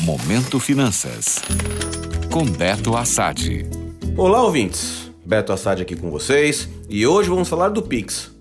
[0.00, 1.40] Momento Finanças.
[2.30, 3.64] Com Beto Assad.
[4.16, 5.12] Olá, ouvintes.
[5.24, 8.32] Beto Assad aqui com vocês e hoje vamos falar do Pix.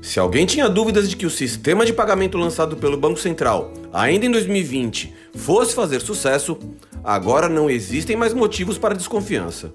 [0.00, 4.24] Se alguém tinha dúvidas de que o sistema de pagamento lançado pelo Banco Central, ainda
[4.24, 6.58] em 2020, fosse fazer sucesso,
[7.04, 9.74] agora não existem mais motivos para desconfiança.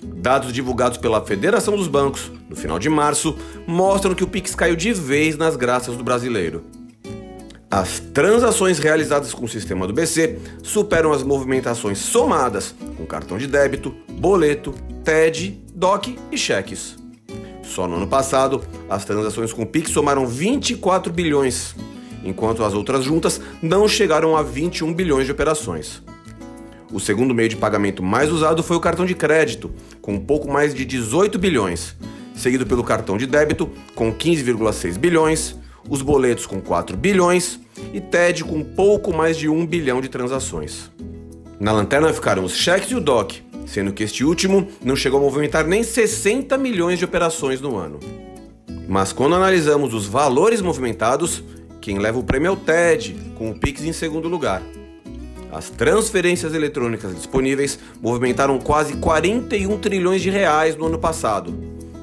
[0.00, 3.36] Dados divulgados pela Federação dos Bancos, no final de março,
[3.66, 6.64] mostram que o Pix caiu de vez nas graças do brasileiro.
[7.72, 13.46] As transações realizadas com o sistema do BC superam as movimentações somadas com cartão de
[13.46, 16.96] débito, boleto, TED, DOC e cheques.
[17.62, 21.74] Só no ano passado, as transações com Pix somaram 24 bilhões,
[22.22, 26.02] enquanto as outras juntas não chegaram a 21 bilhões de operações.
[26.92, 29.70] O segundo meio de pagamento mais usado foi o cartão de crédito,
[30.02, 31.96] com um pouco mais de 18 bilhões,
[32.36, 37.60] seguido pelo cartão de débito, com 15,6 bilhões, os boletos com 4 bilhões
[37.92, 40.90] e TED com pouco mais de 1 bilhão de transações.
[41.58, 45.22] Na lanterna ficaram os cheques e o DOC, sendo que este último não chegou a
[45.22, 48.00] movimentar nem 60 milhões de operações no ano.
[48.88, 51.42] Mas quando analisamos os valores movimentados,
[51.80, 54.62] quem leva o prêmio é o TED, com o Pix em segundo lugar.
[55.52, 61.54] As transferências eletrônicas disponíveis movimentaram quase 41 trilhões de reais no ano passado,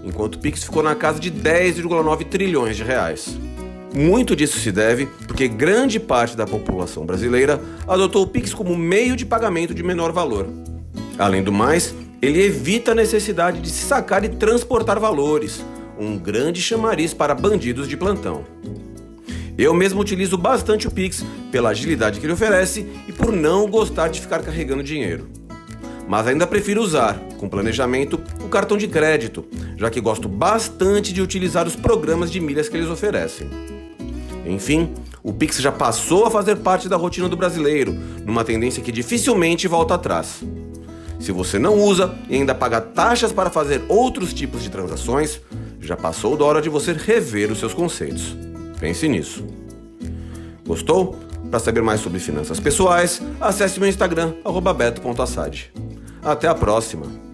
[0.03, 3.37] enquanto o Pix ficou na casa de 10,9 trilhões de reais.
[3.93, 9.15] Muito disso se deve porque grande parte da população brasileira adotou o Pix como meio
[9.15, 10.47] de pagamento de menor valor.
[11.17, 15.65] Além do mais, ele evita a necessidade de se sacar e transportar valores,
[15.99, 18.43] um grande chamariz para bandidos de plantão.
[19.57, 24.07] Eu mesmo utilizo bastante o Pix pela agilidade que ele oferece e por não gostar
[24.07, 25.27] de ficar carregando dinheiro.
[26.07, 29.45] Mas ainda prefiro usar, com planejamento, o cartão de crédito,
[29.75, 33.49] já que gosto bastante de utilizar os programas de milhas que eles oferecem.
[34.49, 37.93] Enfim, o Pix já passou a fazer parte da rotina do brasileiro,
[38.25, 40.43] numa tendência que dificilmente volta atrás.
[41.19, 45.41] Se você não usa e ainda paga taxas para fazer outros tipos de transações,
[45.81, 48.35] já passou da hora de você rever os seus conceitos.
[48.79, 49.45] Pense nisso.
[50.65, 51.17] Gostou?
[51.49, 54.33] Para saber mais sobre finanças pessoais, acesse meu Instagram,
[54.77, 55.71] beto.assad.
[56.21, 57.28] Até a próxima!